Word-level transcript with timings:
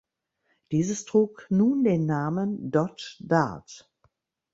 Dieses 0.71 1.05
trug 1.05 1.45
nun 1.51 1.83
den 1.83 2.07
Namen 2.07 2.71
Dodge 2.71 3.17
Dart. 3.19 3.87